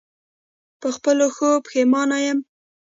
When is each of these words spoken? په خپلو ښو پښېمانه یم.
په 0.79 0.87
خپلو 0.95 1.25
ښو 1.35 1.49
پښېمانه 1.65 2.17
یم. 2.25 2.39